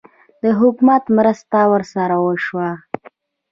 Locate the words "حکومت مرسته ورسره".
0.59-2.15